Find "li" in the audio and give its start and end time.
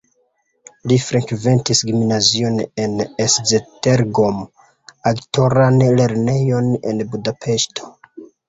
0.91-0.95